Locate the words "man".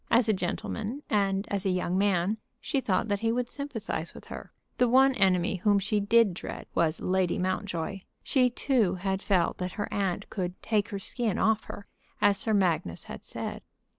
1.95-2.37